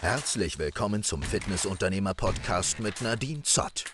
[0.00, 3.84] Herzlich willkommen zum Fitnessunternehmer-Podcast mit Nadine Zott.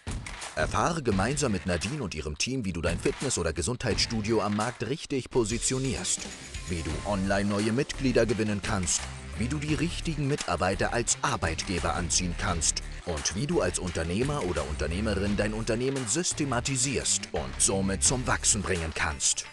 [0.55, 4.87] Erfahre gemeinsam mit Nadine und ihrem Team, wie du dein Fitness- oder Gesundheitsstudio am Markt
[4.87, 6.21] richtig positionierst,
[6.69, 9.01] wie du online neue Mitglieder gewinnen kannst,
[9.39, 14.69] wie du die richtigen Mitarbeiter als Arbeitgeber anziehen kannst und wie du als Unternehmer oder
[14.69, 19.47] Unternehmerin dein Unternehmen systematisierst und somit zum Wachsen bringen kannst.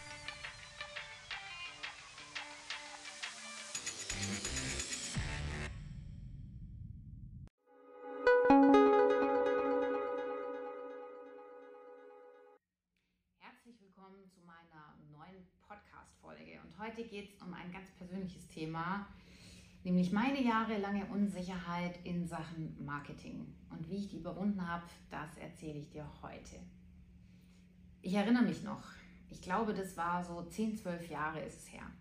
[14.32, 16.60] Zu meiner neuen Podcast-Folge.
[16.64, 19.08] Und heute geht es um ein ganz persönliches Thema,
[19.84, 23.54] nämlich meine jahrelange Unsicherheit in Sachen Marketing.
[23.70, 26.58] Und wie ich die überwunden habe, das erzähle ich dir heute.
[28.02, 28.84] Ich erinnere mich noch,
[29.30, 31.92] ich glaube, das war so 10, 12 Jahre ist es her.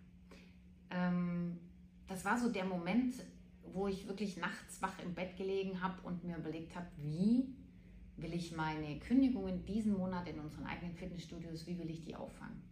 [0.91, 1.59] Ähm,
[2.07, 3.17] das war so der Moment,
[3.63, 7.55] wo ich wirklich nachts wach im Bett gelegen habe und mir überlegt habe, wie
[8.23, 12.63] will ich meine Kündigungen diesen Monat in unseren eigenen Fitnessstudios, wie will ich die auffangen?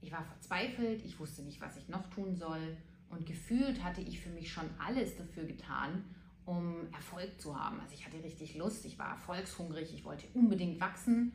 [0.00, 2.76] Ich war verzweifelt, ich wusste nicht, was ich noch tun soll
[3.10, 6.04] und gefühlt hatte ich für mich schon alles dafür getan,
[6.44, 7.78] um Erfolg zu haben.
[7.80, 11.32] Also ich hatte richtig Lust, ich war erfolgshungrig, ich wollte unbedingt wachsen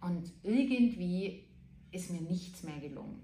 [0.00, 1.44] und irgendwie
[1.92, 3.20] ist mir nichts mehr gelungen.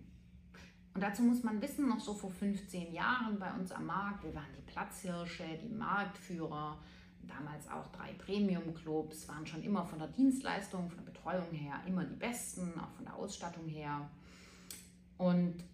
[0.95, 4.35] Und dazu muss man wissen, noch so vor 15 Jahren bei uns am Markt, wir
[4.35, 6.79] waren die Platzhirsche, die Marktführer,
[7.23, 12.05] damals auch drei Premium-Clubs, waren schon immer von der Dienstleistung, von der Betreuung her immer
[12.05, 14.09] die besten, auch von der Ausstattung her.
[15.17, 15.65] Und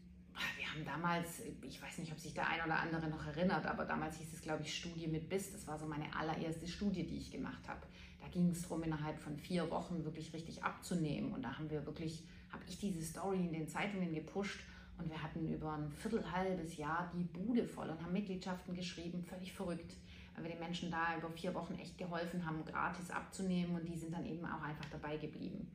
[0.57, 3.85] wir haben damals, ich weiß nicht, ob sich der ein oder andere noch erinnert, aber
[3.85, 5.53] damals hieß es, glaube ich, Studie mit BIS.
[5.53, 7.81] Das war so meine allererste Studie, die ich gemacht habe.
[8.21, 11.33] Da ging es darum, innerhalb von vier Wochen wirklich richtig abzunehmen.
[11.33, 14.61] Und da haben wir wirklich, habe ich diese Story in den Zeitungen gepusht
[14.99, 19.23] und wir hatten über ein Viertel, halbes Jahr die Bude voll und haben Mitgliedschaften geschrieben,
[19.23, 19.95] völlig verrückt
[20.35, 23.97] weil wir den Menschen da über vier Wochen echt geholfen haben, gratis abzunehmen und die
[23.97, 25.71] sind dann eben auch einfach dabei geblieben.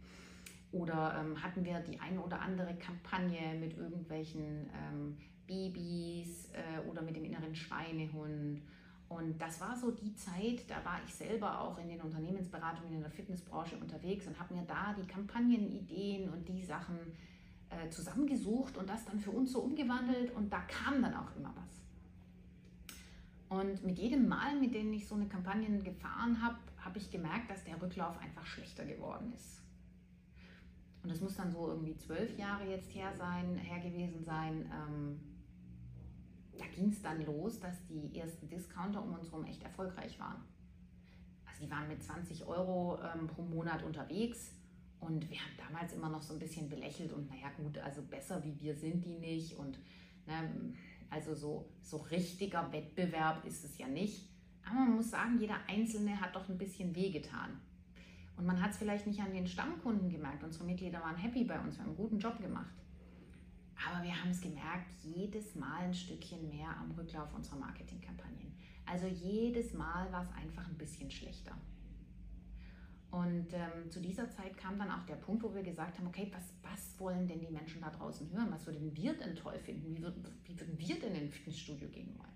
[0.71, 5.17] Oder ähm, hatten wir die eine oder andere Kampagne mit irgendwelchen ähm,
[5.47, 8.61] Babys äh, oder mit dem inneren Schweinehund.
[9.07, 13.01] Und das war so die Zeit, da war ich selber auch in den Unternehmensberatungen in
[13.01, 16.99] der Fitnessbranche unterwegs und habe mir da die Kampagnenideen und die Sachen
[17.71, 21.51] äh, zusammengesucht und das dann für uns so umgewandelt und da kam dann auch immer
[21.55, 21.78] was.
[23.49, 27.49] Und mit jedem Mal, mit dem ich so eine Kampagne gefahren habe, habe ich gemerkt,
[27.49, 29.61] dass der Rücklauf einfach schlechter geworden ist.
[31.01, 34.71] Und das muss dann so irgendwie zwölf Jahre jetzt her sein, her gewesen sein.
[34.71, 35.19] Ähm,
[36.57, 40.43] da ging es dann los, dass die ersten Discounter um uns herum echt erfolgreich waren.
[41.45, 44.53] Also die waren mit 20 Euro ähm, pro Monat unterwegs
[44.99, 48.43] und wir haben damals immer noch so ein bisschen belächelt und naja gut, also besser
[48.43, 49.79] wie wir sind die nicht und
[50.27, 50.73] ne,
[51.09, 54.29] also so, so richtiger Wettbewerb ist es ja nicht.
[54.65, 57.59] Aber man muss sagen, jeder Einzelne hat doch ein bisschen wehgetan.
[58.37, 60.43] Und man hat es vielleicht nicht an den Stammkunden gemerkt.
[60.43, 62.73] Unsere Mitglieder waren happy bei uns, wir haben einen guten Job gemacht.
[63.87, 68.53] Aber wir haben es gemerkt, jedes Mal ein Stückchen mehr am Rücklauf unserer Marketingkampagnen.
[68.85, 71.55] Also jedes Mal war es einfach ein bisschen schlechter.
[73.11, 76.31] Und ähm, zu dieser Zeit kam dann auch der Punkt, wo wir gesagt haben, okay,
[76.31, 78.49] was, was wollen denn die Menschen da draußen hören?
[78.51, 79.95] Was würden wir denn toll finden?
[79.95, 82.29] Wie, würden, wie würden wir denn in ein Fitnessstudio gehen wollen?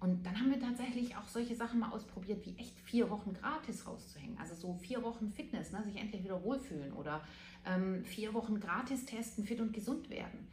[0.00, 3.86] Und dann haben wir tatsächlich auch solche Sachen mal ausprobiert, wie echt vier Wochen gratis
[3.86, 4.36] rauszuhängen.
[4.36, 7.22] Also so vier Wochen Fitness, ne, sich endlich wieder wohlfühlen oder
[7.64, 10.48] ähm, vier Wochen gratis testen, fit und gesund werden.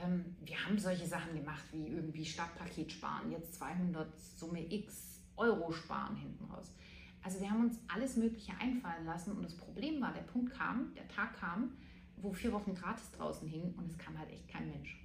[0.00, 4.08] Ähm, wir haben solche Sachen gemacht, wie irgendwie Stadtpaket sparen, jetzt 200
[4.38, 6.72] Summe X Euro sparen hinten raus.
[7.22, 10.92] Also wir haben uns alles Mögliche einfallen lassen und das Problem war, der Punkt kam,
[10.94, 11.72] der Tag kam,
[12.16, 15.00] wo vier Wochen gratis draußen hing und es kam halt echt kein Mensch.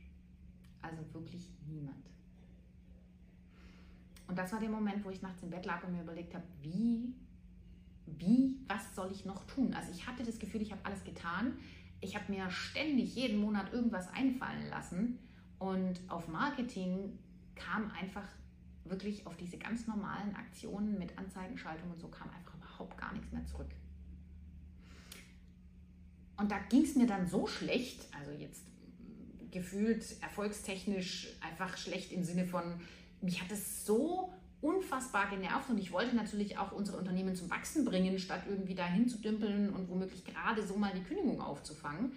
[0.82, 2.06] Also wirklich niemand.
[4.28, 6.44] Und das war der Moment, wo ich nachts im Bett lag und mir überlegt habe,
[6.62, 7.14] wie,
[8.06, 9.74] wie, was soll ich noch tun?
[9.74, 11.54] Also ich hatte das Gefühl, ich habe alles getan.
[12.02, 15.20] Ich habe mir ständig jeden Monat irgendwas einfallen lassen
[15.60, 17.18] und auf Marketing
[17.56, 18.28] kam einfach
[18.90, 23.32] wirklich auf diese ganz normalen Aktionen mit Anzeigenschaltung und so kam einfach überhaupt gar nichts
[23.32, 23.70] mehr zurück.
[26.38, 28.64] Und da ging es mir dann so schlecht, also jetzt
[29.52, 32.80] gefühlt erfolgstechnisch einfach schlecht im Sinne von,
[33.22, 34.32] mich hat es so
[34.62, 39.08] unfassbar genervt und ich wollte natürlich auch unsere Unternehmen zum Wachsen bringen, statt irgendwie dahin
[39.08, 42.14] zu dümpeln und womöglich gerade so mal die Kündigung aufzufangen.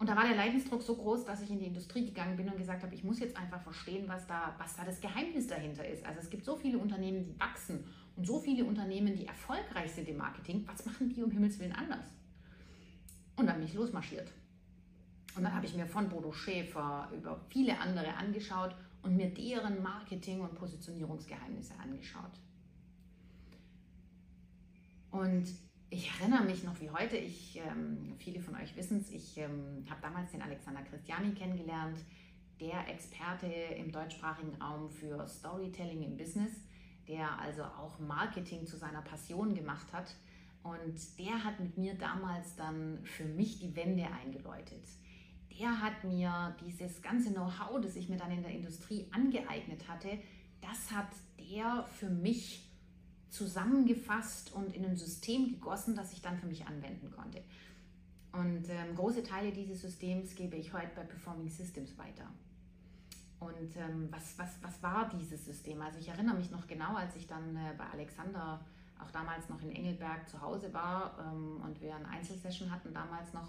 [0.00, 2.56] Und da war der Leidensdruck so groß, dass ich in die Industrie gegangen bin und
[2.56, 6.06] gesagt habe, ich muss jetzt einfach verstehen, was da, was da das Geheimnis dahinter ist.
[6.06, 7.84] Also es gibt so viele Unternehmen, die wachsen
[8.16, 10.66] und so viele Unternehmen, die erfolgreich sind im Marketing.
[10.66, 12.06] Was machen die um Himmels Willen anders?
[13.36, 14.32] Und dann bin ich losmarschiert.
[15.36, 19.82] Und dann habe ich mir von Bodo Schäfer über viele andere angeschaut und mir deren
[19.82, 22.40] Marketing- und Positionierungsgeheimnisse angeschaut.
[25.10, 25.44] Und
[25.90, 29.84] ich erinnere mich noch wie heute, ich, ähm, viele von euch wissen es, ich ähm,
[29.90, 31.98] habe damals den Alexander Christiani kennengelernt,
[32.60, 36.52] der Experte im deutschsprachigen Raum für Storytelling im Business,
[37.08, 40.14] der also auch Marketing zu seiner Passion gemacht hat.
[40.62, 44.84] Und der hat mit mir damals dann für mich die Wende eingeläutet.
[45.58, 50.18] Der hat mir dieses ganze Know-how, das ich mir dann in der Industrie angeeignet hatte,
[50.60, 51.08] das hat
[51.38, 52.69] der für mich
[53.30, 57.42] zusammengefasst und in ein System gegossen, das ich dann für mich anwenden konnte.
[58.32, 62.26] Und ähm, große Teile dieses Systems gebe ich heute bei Performing Systems weiter.
[63.40, 65.80] Und ähm, was, was, was war dieses System?
[65.80, 68.60] Also ich erinnere mich noch genau, als ich dann äh, bei Alexander
[69.02, 73.32] auch damals noch in Engelberg zu Hause war ähm, und wir eine Einzelsession hatten damals
[73.32, 73.48] noch.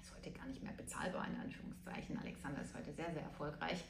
[0.00, 2.16] Ist heute gar nicht mehr bezahlbar, in Anführungszeichen.
[2.16, 3.84] Alexander ist heute sehr, sehr erfolgreich.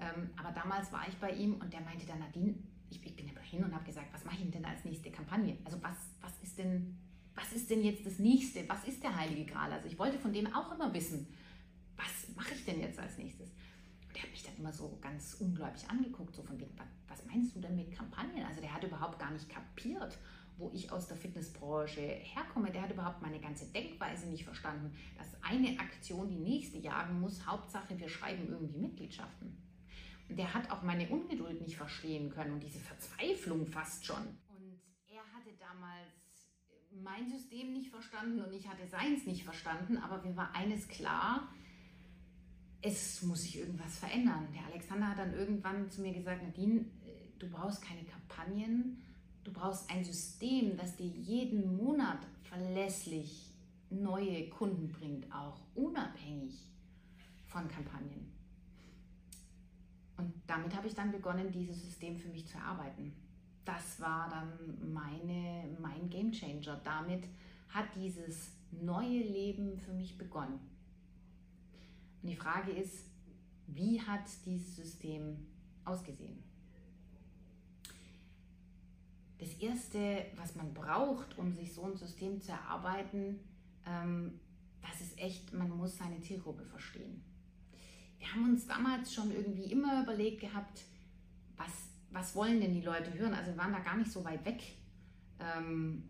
[0.00, 2.54] Ähm, aber damals war ich bei ihm und der meinte dann, Nadine,
[2.90, 5.56] ich, ich bin aber hin und habe gesagt, was mache ich denn als nächste Kampagne?
[5.64, 6.96] Also was, was ist denn,
[7.34, 8.68] was ist denn jetzt das nächste?
[8.68, 9.72] Was ist der Heilige Gral?
[9.72, 11.26] Also ich wollte von dem auch immer wissen,
[11.96, 13.48] was mache ich denn jetzt als nächstes?
[14.06, 17.26] Und der hat mich dann immer so ganz ungläubig angeguckt, so von wegen, was, was
[17.26, 18.44] meinst du denn mit Kampagnen?
[18.44, 20.18] Also der hat überhaupt gar nicht kapiert,
[20.56, 22.70] wo ich aus der Fitnessbranche herkomme.
[22.70, 27.46] Der hat überhaupt meine ganze Denkweise nicht verstanden, dass eine Aktion die nächste jagen muss.
[27.46, 29.67] Hauptsache, wir schreiben irgendwie Mitgliedschaften
[30.28, 34.38] der hat auch meine Ungeduld nicht verstehen können und diese Verzweiflung fast schon.
[34.48, 36.52] Und er hatte damals
[37.02, 41.48] mein System nicht verstanden und ich hatte seins nicht verstanden, aber mir war eines klar,
[42.80, 44.48] es muss sich irgendwas verändern.
[44.54, 46.84] Der Alexander hat dann irgendwann zu mir gesagt, Nadine,
[47.38, 49.02] du brauchst keine Kampagnen,
[49.44, 53.54] du brauchst ein System, das dir jeden Monat verlässlich
[53.90, 56.66] neue Kunden bringt, auch unabhängig
[57.46, 58.37] von Kampagnen.
[60.18, 63.12] Und damit habe ich dann begonnen, dieses System für mich zu erarbeiten.
[63.64, 66.80] Das war dann meine, mein Game Changer.
[66.84, 67.24] Damit
[67.68, 70.58] hat dieses neue Leben für mich begonnen.
[72.20, 73.06] Und die Frage ist,
[73.68, 75.46] wie hat dieses System
[75.84, 76.42] ausgesehen?
[79.38, 83.38] Das Erste, was man braucht, um sich so ein System zu erarbeiten,
[83.86, 84.40] ähm,
[84.82, 87.22] das ist echt, man muss seine Zielgruppe verstehen
[88.18, 90.82] wir haben uns damals schon irgendwie immer überlegt gehabt,
[91.56, 91.70] was,
[92.10, 93.34] was wollen denn die Leute hören?
[93.34, 94.62] Also wir waren da gar nicht so weit weg.
[95.40, 96.02] Ähm,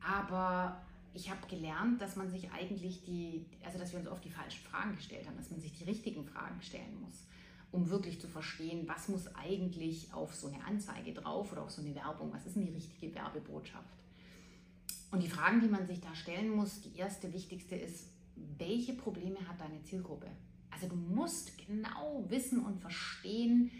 [0.00, 0.80] aber
[1.14, 4.62] ich habe gelernt, dass man sich eigentlich die, also dass wir uns oft die falschen
[4.64, 7.24] Fragen gestellt haben, dass man sich die richtigen Fragen stellen muss,
[7.72, 11.80] um wirklich zu verstehen, was muss eigentlich auf so eine Anzeige drauf oder auf so
[11.80, 13.96] eine Werbung, was ist denn die richtige Werbebotschaft?
[15.10, 18.08] Und die Fragen, die man sich da stellen muss, die erste wichtigste ist,
[18.58, 20.26] welche Probleme hat deine Zielgruppe?
[20.76, 23.70] Also du musst genau wissen und verstehen,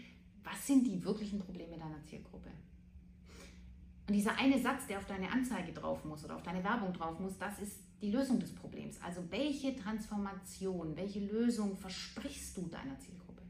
[0.43, 2.49] was sind die wirklichen Probleme deiner Zielgruppe.
[4.07, 7.19] Und dieser eine Satz, der auf deine Anzeige drauf muss oder auf deine Werbung drauf
[7.19, 8.99] muss, das ist die Lösung des Problems.
[9.03, 13.43] Also welche Transformation, welche Lösung versprichst du deiner Zielgruppe?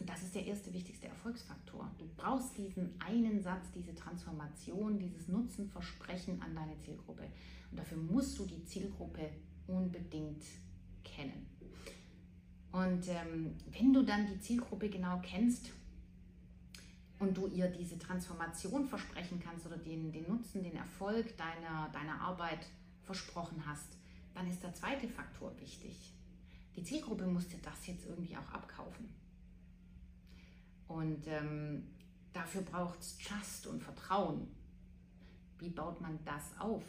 [0.00, 1.88] Und das ist der erste wichtigste Erfolgsfaktor.
[1.98, 7.28] Du brauchst diesen einen Satz, diese Transformation, dieses Nutzenversprechen an deine Zielgruppe.
[7.70, 9.30] Und dafür musst du die Zielgruppe
[9.68, 10.42] unbedingt
[11.04, 11.51] kennen.
[12.72, 15.70] Und ähm, wenn du dann die Zielgruppe genau kennst
[17.18, 22.20] und du ihr diese Transformation versprechen kannst oder den, den Nutzen, den Erfolg deiner, deiner
[22.20, 22.66] Arbeit
[23.02, 23.98] versprochen hast,
[24.34, 26.14] dann ist der zweite Faktor wichtig.
[26.74, 29.08] Die Zielgruppe muss dir das jetzt irgendwie auch abkaufen.
[30.88, 31.86] Und ähm,
[32.32, 34.48] dafür braucht es Trust und Vertrauen.
[35.58, 36.82] Wie baut man das auf?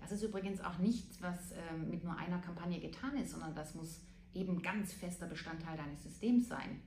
[0.00, 3.74] Das ist übrigens auch nichts, was ähm, mit nur einer Kampagne getan ist, sondern das
[3.74, 4.05] muss
[4.36, 6.82] eben ganz fester Bestandteil deines Systems sein.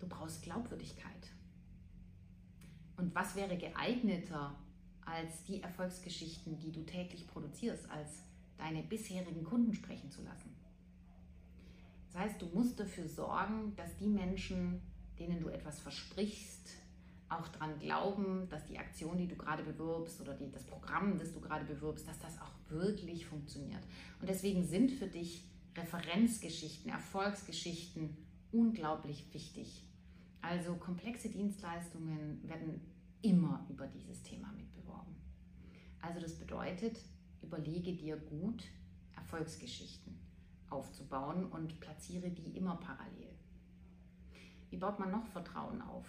[0.00, 1.30] Du brauchst Glaubwürdigkeit.
[2.96, 4.54] Und was wäre geeigneter
[5.04, 8.24] als die Erfolgsgeschichten, die du täglich produzierst, als
[8.58, 10.54] deine bisherigen Kunden sprechen zu lassen?
[12.12, 14.80] Das heißt, du musst dafür sorgen, dass die Menschen,
[15.18, 16.70] denen du etwas versprichst,
[17.28, 21.32] auch daran glauben, dass die Aktion, die du gerade bewirbst oder die, das Programm, das
[21.32, 23.82] du gerade bewirbst, dass das auch wirklich funktioniert.
[24.20, 25.44] Und deswegen sind für dich
[25.76, 28.16] Referenzgeschichten, Erfolgsgeschichten
[28.52, 29.84] unglaublich wichtig.
[30.40, 32.80] Also komplexe Dienstleistungen werden
[33.22, 35.14] immer über dieses Thema mitbeworben.
[36.00, 36.98] Also das bedeutet,
[37.42, 38.64] überlege dir gut
[39.16, 40.18] Erfolgsgeschichten
[40.68, 43.34] aufzubauen und platziere die immer parallel.
[44.70, 46.06] Wie baut man noch Vertrauen auf?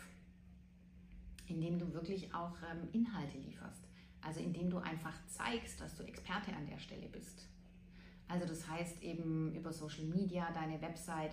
[1.47, 3.87] Indem du wirklich auch ähm, Inhalte lieferst.
[4.21, 7.47] Also indem du einfach zeigst, dass du Experte an der Stelle bist.
[8.27, 11.31] Also das heißt eben über Social Media, deine Website,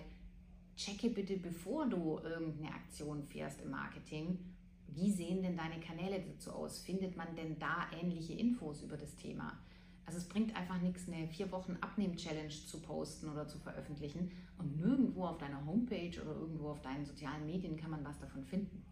[0.75, 4.39] checke bitte, bevor du irgendeine Aktion fährst im Marketing,
[4.87, 6.79] wie sehen denn deine Kanäle dazu aus?
[6.79, 9.57] Findet man denn da ähnliche Infos über das Thema?
[10.05, 14.77] Also es bringt einfach nichts, eine vier Wochen Abnehm-Challenge zu posten oder zu veröffentlichen und
[14.77, 18.83] nirgendwo auf deiner Homepage oder irgendwo auf deinen sozialen Medien kann man was davon finden.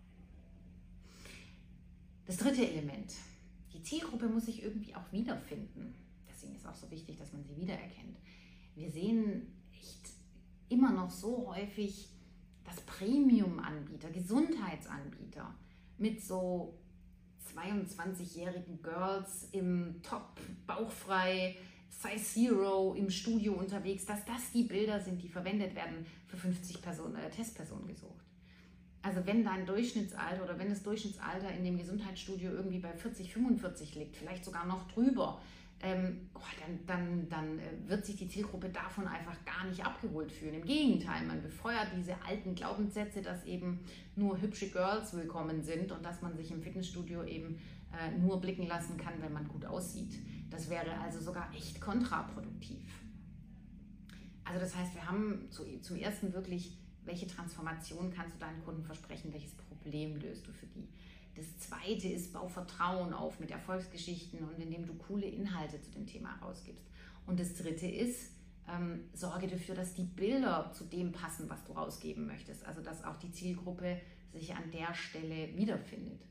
[2.26, 3.14] Das dritte Element.
[3.74, 5.94] Die Zielgruppe muss sich irgendwie auch wiederfinden.
[6.30, 8.18] Deswegen ist es auch so wichtig, dass man sie wiedererkennt.
[8.76, 10.10] Wir sehen echt
[10.70, 12.10] immer noch so häufig,
[12.66, 15.54] dass Premium-Anbieter, Gesundheitsanbieter
[15.98, 16.78] mit so
[17.56, 21.56] 22-jährigen Girls im Top, bauchfrei,
[21.90, 26.82] Size Zero im Studio unterwegs, dass das die Bilder sind, die verwendet werden für 50
[26.82, 28.26] Personen, äh, Testpersonen gesucht.
[29.04, 33.96] Also wenn dein Durchschnittsalter oder wenn das Durchschnittsalter in dem Gesundheitsstudio irgendwie bei 40, 45
[33.96, 35.42] liegt, vielleicht sogar noch drüber,
[35.84, 40.32] ähm, oh, dann, dann, dann äh, wird sich die Zielgruppe davon einfach gar nicht abgeholt
[40.32, 40.56] fühlen.
[40.56, 43.80] Im Gegenteil, man befeuert diese alten Glaubenssätze, dass eben
[44.16, 47.60] nur hübsche Girls willkommen sind und dass man sich im Fitnessstudio eben
[47.92, 50.20] äh, nur blicken lassen kann, wenn man gut aussieht.
[50.50, 52.84] Das wäre also sogar echt kontraproduktiv.
[54.44, 58.84] Also das heißt, wir haben zu, zum ersten wirklich, welche Transformation kannst du deinen Kunden
[58.84, 60.88] versprechen, welches Problem löst du für die?
[61.42, 66.06] Das zweite ist, bau Vertrauen auf mit Erfolgsgeschichten und indem du coole Inhalte zu dem
[66.06, 66.86] Thema rausgibst.
[67.26, 68.32] Und das dritte ist,
[68.70, 72.64] ähm, sorge dafür, dass die Bilder zu dem passen, was du rausgeben möchtest.
[72.64, 74.00] Also dass auch die Zielgruppe
[74.32, 76.22] sich an der Stelle wiederfindet.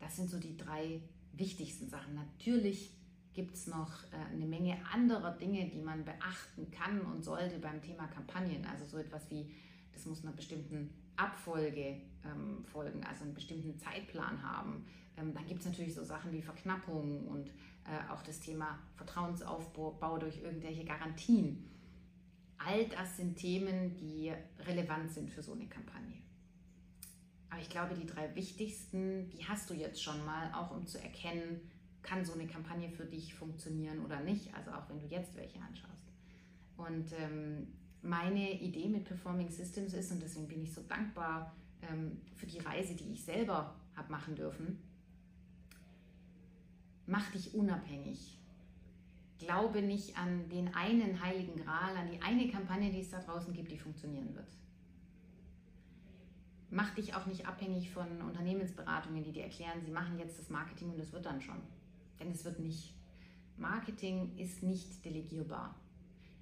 [0.00, 1.02] Das sind so die drei
[1.34, 2.14] wichtigsten Sachen.
[2.14, 2.96] Natürlich
[3.34, 7.82] gibt es noch äh, eine Menge anderer Dinge, die man beachten kann und sollte beim
[7.82, 8.64] Thema Kampagnen.
[8.64, 9.50] Also so etwas wie,
[9.94, 14.84] das muss einer bestimmten Abfolge ähm, folgen, also einen bestimmten Zeitplan haben.
[15.16, 17.48] Ähm, dann gibt es natürlich so Sachen wie Verknappung und
[17.84, 21.70] äh, auch das Thema Vertrauensaufbau durch irgendwelche Garantien.
[22.58, 26.16] All das sind Themen, die relevant sind für so eine Kampagne.
[27.50, 31.00] Aber ich glaube, die drei wichtigsten, die hast du jetzt schon mal, auch um zu
[31.00, 31.60] erkennen,
[32.02, 34.54] kann so eine Kampagne für dich funktionieren oder nicht.
[34.54, 36.04] Also auch wenn du jetzt welche anschaust.
[36.76, 37.68] Und ähm,
[38.04, 42.58] meine Idee mit Performing Systems ist, und deswegen bin ich so dankbar ähm, für die
[42.58, 44.78] Reise, die ich selber habe machen dürfen,
[47.06, 48.38] mach dich unabhängig.
[49.38, 53.52] Glaube nicht an den einen heiligen Gral, an die eine Kampagne, die es da draußen
[53.52, 54.48] gibt, die funktionieren wird.
[56.70, 60.90] Mach dich auch nicht abhängig von Unternehmensberatungen, die dir erklären, sie machen jetzt das Marketing
[60.90, 61.60] und es wird dann schon.
[62.18, 62.94] Denn es wird nicht.
[63.56, 65.74] Marketing ist nicht delegierbar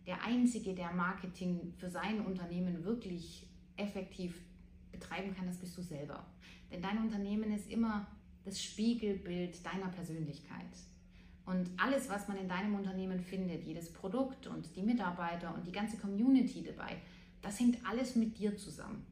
[0.06, 4.42] der Einzige, der Marketing für sein Unternehmen wirklich effektiv
[4.90, 6.26] betreiben kann, das bist du selber.
[6.70, 8.06] Denn dein Unternehmen ist immer
[8.44, 10.66] das Spiegelbild deiner Persönlichkeit.
[11.44, 15.72] Und alles, was man in deinem Unternehmen findet, jedes Produkt und die Mitarbeiter und die
[15.72, 17.00] ganze Community dabei,
[17.40, 19.04] das hängt alles mit dir zusammen.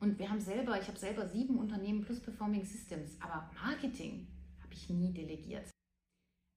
[0.00, 4.26] Und wir haben selber, ich habe selber sieben Unternehmen plus Performing Systems, aber Marketing
[4.62, 5.70] habe ich nie delegiert.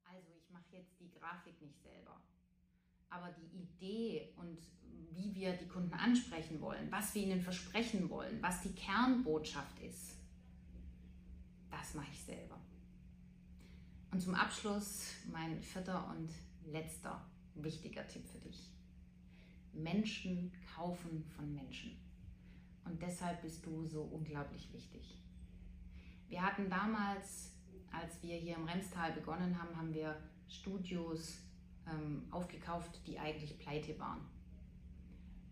[0.06, 2.22] Also ich mache jetzt die Grafik nicht selber
[3.14, 4.58] aber die Idee und
[5.12, 10.18] wie wir die Kunden ansprechen wollen, was wir ihnen versprechen wollen, was die Kernbotschaft ist,
[11.70, 12.60] das mache ich selber.
[14.12, 16.30] Und zum Abschluss mein vierter und
[16.72, 17.24] letzter
[17.56, 18.70] wichtiger Tipp für dich.
[19.74, 21.98] Menschen kaufen von Menschen.
[22.86, 25.18] Und deshalb bist du so unglaublich wichtig.
[26.28, 27.54] Wir hatten damals,
[27.92, 31.38] als wir hier im Remstal begonnen haben, haben wir Studios
[31.88, 34.22] ähm, aufgekauft, die eigentlich pleite waren.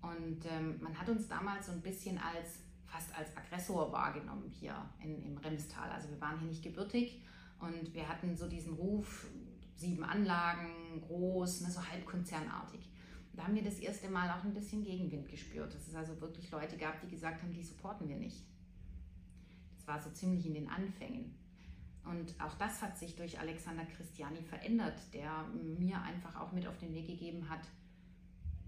[0.01, 2.59] Und ähm, man hat uns damals so ein bisschen als
[2.91, 5.89] fast als Aggressor wahrgenommen hier in, im Remstal.
[5.89, 7.21] Also wir waren hier nicht gebürtig
[7.59, 9.27] und wir hatten so diesen Ruf,
[9.75, 12.89] sieben Anlagen, groß, ne, so halbkonzernartig.
[13.33, 16.51] Da haben wir das erste Mal auch ein bisschen Gegenwind gespürt, dass es also wirklich
[16.51, 18.43] Leute gab, die gesagt haben, die supporten wir nicht.
[19.77, 21.33] Das war so ziemlich in den Anfängen.
[22.03, 26.77] Und auch das hat sich durch Alexander Christiani verändert, der mir einfach auch mit auf
[26.77, 27.61] den Weg gegeben hat,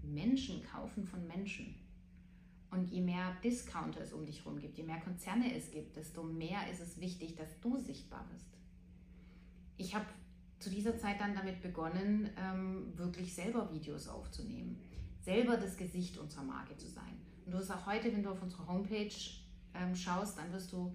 [0.02, 1.74] Menschen kaufen von Menschen.
[2.70, 6.22] Und je mehr Discounter es um dich herum gibt, je mehr Konzerne es gibt, desto
[6.22, 8.46] mehr ist es wichtig, dass du sichtbar bist.
[9.76, 10.06] Ich habe
[10.58, 14.80] zu dieser Zeit dann damit begonnen, ähm, wirklich selber Videos aufzunehmen,
[15.20, 17.20] selber das Gesicht unserer Marke zu sein.
[17.44, 19.14] Und du wirst auch heute, wenn du auf unsere Homepage
[19.74, 20.92] ähm, schaust, dann wirst du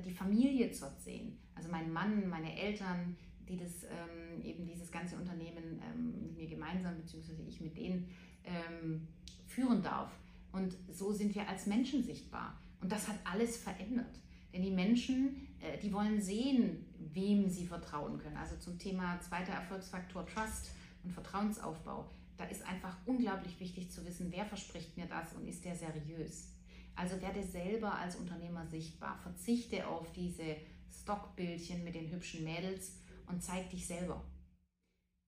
[0.00, 1.38] die Familie dort sehen.
[1.54, 3.16] Also mein Mann, meine Eltern,
[3.48, 8.08] die das ähm, eben dieses ganze Unternehmen ähm, mit mir gemeinsam, beziehungsweise ich mit denen
[8.44, 9.06] ähm,
[9.46, 10.10] führen darf.
[10.52, 12.58] Und so sind wir als Menschen sichtbar.
[12.80, 14.20] Und das hat alles verändert.
[14.52, 18.36] Denn die Menschen, äh, die wollen sehen, wem sie vertrauen können.
[18.36, 20.72] Also zum Thema zweiter Erfolgsfaktor Trust
[21.04, 22.10] und Vertrauensaufbau.
[22.36, 26.51] da ist einfach unglaublich wichtig zu wissen, wer verspricht mir das und ist der seriös.
[26.94, 29.18] Also werde selber als Unternehmer sichtbar.
[29.18, 30.56] Verzichte auf diese
[30.90, 34.24] Stockbildchen mit den hübschen Mädels und zeig dich selber.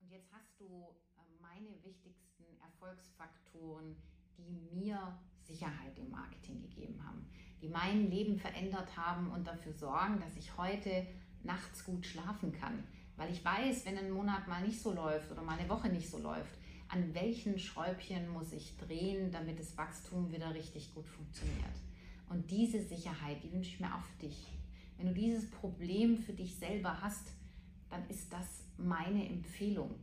[0.00, 0.66] Und jetzt hast du
[1.16, 3.96] äh, meine wichtigsten Erfolgsfaktoren,
[4.36, 7.28] die mir Sicherheit im Marketing gegeben haben,
[7.60, 11.06] die mein Leben verändert haben und dafür sorgen, dass ich heute
[11.42, 12.84] nachts gut schlafen kann.
[13.16, 16.10] Weil ich weiß, wenn ein Monat mal nicht so läuft oder mal eine Woche nicht
[16.10, 21.74] so läuft, an welchen Schräubchen muss ich drehen, damit das Wachstum wieder richtig gut funktioniert.
[22.28, 24.46] Und diese Sicherheit, die wünsche ich mir auch für dich.
[24.96, 27.32] Wenn du dieses Problem für dich selber hast,
[27.90, 29.94] dann ist das meine Empfehlung.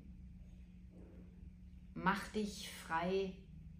[1.94, 3.34] Mach dich frei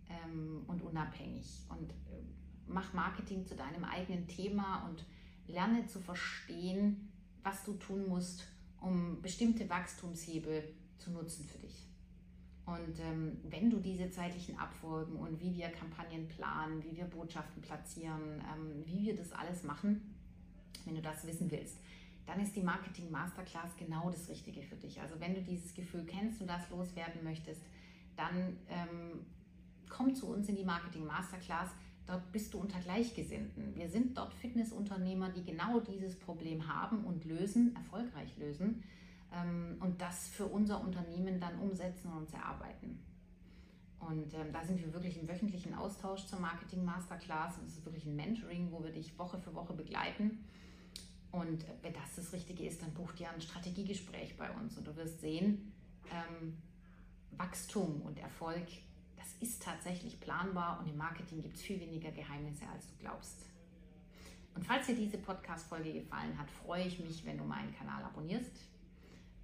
[0.10, 2.24] ähm, und unabhängig und äh,
[2.68, 5.06] mach Marketing zu deinem eigenen Thema und
[5.48, 7.10] lerne zu verstehen,
[7.44, 8.48] was du tun musst,
[8.80, 11.91] um bestimmte Wachstumshebel zu nutzen für dich.
[12.66, 17.62] Und ähm, wenn du diese zeitlichen Abfolgen und wie wir Kampagnen planen, wie wir Botschaften
[17.62, 20.16] platzieren, ähm, wie wir das alles machen,
[20.86, 21.78] wenn du das wissen willst,
[22.26, 25.02] dann ist die Marketing Masterclass genau das Richtige für dich.
[25.02, 27.62] Also wenn du dieses Gefühl kennst und das loswerden möchtest,
[28.16, 29.26] dann ähm,
[29.90, 31.70] komm zu uns in die Marketing Masterclass.
[32.06, 33.76] Dort bist du unter Gleichgesinnten.
[33.76, 38.84] Wir sind dort Fitnessunternehmer, die genau dieses Problem haben und lösen, erfolgreich lösen
[39.80, 43.00] und das für unser Unternehmen dann umsetzen und uns erarbeiten.
[44.00, 47.58] Und ähm, da sind wir wirklich im wöchentlichen Austausch zur Marketing Masterclass.
[47.60, 50.44] Und es ist wirklich ein Mentoring, wo wir dich Woche für Woche begleiten.
[51.32, 54.96] Und wenn das das Richtige ist, dann buch dir ein Strategiegespräch bei uns und du
[54.98, 55.72] wirst sehen,
[56.12, 56.58] ähm,
[57.38, 58.68] Wachstum und Erfolg,
[59.16, 63.46] das ist tatsächlich planbar und im Marketing gibt es viel weniger Geheimnisse, als du glaubst.
[64.56, 68.71] Und falls dir diese Podcast-Folge gefallen hat, freue ich mich, wenn du meinen Kanal abonnierst.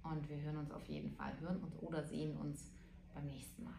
[0.02, 2.70] Und wir hören uns auf jeden Fall, hören uns oder sehen uns
[3.14, 3.72] beim nächsten Mal.